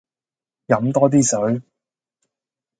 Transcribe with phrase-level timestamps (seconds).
[0.65, 1.61] 飲多啲水